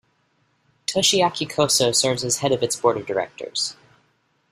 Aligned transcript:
Toshiaki 0.87 1.47
Koso 1.47 1.91
serves 1.91 2.23
as 2.23 2.37
head 2.37 2.51
of 2.51 2.63
its 2.63 2.75
board 2.75 2.97
of 2.97 3.05
directors. 3.05 3.75